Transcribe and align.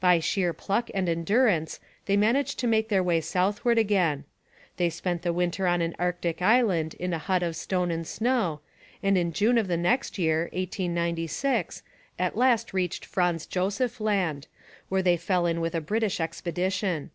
By 0.00 0.20
sheer 0.20 0.54
pluck 0.54 0.90
and 0.94 1.06
endurance 1.06 1.80
they 2.06 2.16
managed 2.16 2.58
to 2.60 2.66
make 2.66 2.88
their 2.88 3.02
way 3.02 3.20
southward 3.20 3.76
again. 3.76 4.24
They 4.78 4.88
spent 4.88 5.20
the 5.20 5.34
winter 5.34 5.66
on 5.66 5.82
an 5.82 5.94
Arctic 5.98 6.40
island 6.40 6.94
in 6.94 7.12
a 7.12 7.18
hut 7.18 7.42
of 7.42 7.56
stone 7.56 7.90
and 7.90 8.06
snow, 8.06 8.60
and 9.02 9.18
in 9.18 9.34
June 9.34 9.58
of 9.58 9.68
the 9.68 9.76
next 9.76 10.16
year 10.16 10.44
(1896) 10.54 11.82
at 12.18 12.38
last 12.38 12.72
reached 12.72 13.04
Franz 13.04 13.44
Joseph 13.44 14.00
Land, 14.00 14.46
where 14.88 15.02
they 15.02 15.18
fell 15.18 15.44
in 15.44 15.60
with 15.60 15.74
a 15.74 15.82
British 15.82 16.20
expedition. 16.20 17.10